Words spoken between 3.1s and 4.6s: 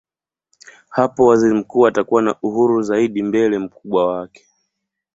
mbele mkubwa wake.